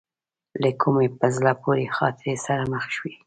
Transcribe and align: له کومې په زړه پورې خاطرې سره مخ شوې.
له 0.63 0.69
کومې 0.81 1.07
په 1.19 1.25
زړه 1.35 1.51
پورې 1.63 1.93
خاطرې 1.97 2.35
سره 2.45 2.63
مخ 2.73 2.85
شوې. 2.95 3.13